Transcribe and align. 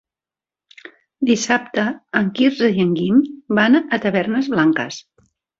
Dissabte 1.31 1.83
en 2.21 2.31
Quirze 2.39 2.71
i 2.79 2.83
en 2.87 2.97
Guim 3.01 3.21
van 3.61 3.81
a 3.83 4.03
Tavernes 4.07 4.53
Blanques. 4.57 5.03